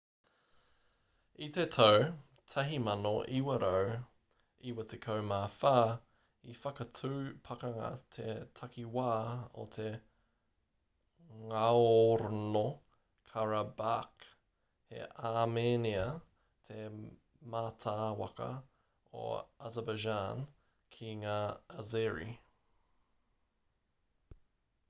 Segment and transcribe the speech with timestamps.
[1.47, 1.97] i te tau
[2.51, 5.35] 1994
[6.53, 7.11] i whakatū
[7.49, 9.11] pakanga te takiwā
[9.63, 9.65] o
[11.51, 14.25] ngaorno-karabakh
[14.95, 15.01] he
[15.33, 16.07] āmenia
[16.71, 16.79] te
[17.57, 18.47] mātāwaka
[19.25, 19.27] o
[19.69, 20.41] azerbaijan
[20.97, 21.37] ki ngā
[21.85, 22.27] azeri